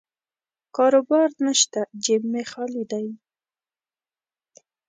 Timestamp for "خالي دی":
2.51-3.07